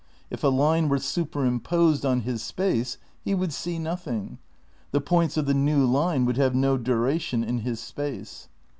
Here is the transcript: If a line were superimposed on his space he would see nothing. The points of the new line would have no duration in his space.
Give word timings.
If 0.31 0.43
a 0.43 0.47
line 0.47 0.89
were 0.89 0.97
superimposed 0.97 2.07
on 2.07 2.21
his 2.21 2.41
space 2.41 2.97
he 3.23 3.35
would 3.35 3.53
see 3.53 3.77
nothing. 3.77 4.39
The 4.89 4.99
points 4.99 5.37
of 5.37 5.45
the 5.45 5.53
new 5.53 5.85
line 5.85 6.25
would 6.25 6.37
have 6.37 6.55
no 6.55 6.75
duration 6.75 7.43
in 7.43 7.59
his 7.59 7.79
space. 7.79 8.47